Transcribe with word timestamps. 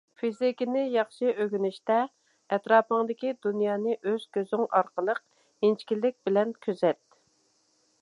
فىزىكىنى 0.19 0.85
ياخشى 0.93 1.33
ئۆگىنىشتە، 1.43 1.97
ئەتراپىڭدىكى 2.57 3.35
دۇنيانى 3.47 3.95
ئۆز 4.01 4.27
كۆزۈڭ 4.39 4.67
ئارقىلىق 4.81 5.25
ئىنچىكىلىك 5.61 6.23
بىلەن 6.31 6.61
كۆزەت. 6.67 7.03